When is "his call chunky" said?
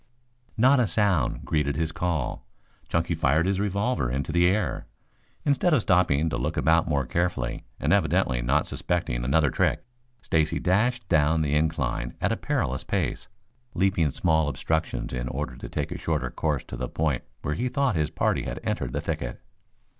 1.75-3.13